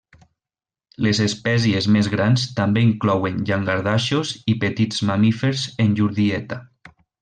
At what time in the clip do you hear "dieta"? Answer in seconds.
6.23-6.65